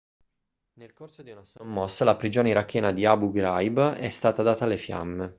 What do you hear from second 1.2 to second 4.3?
di una sommossa la prigione irachena di abu ghraib è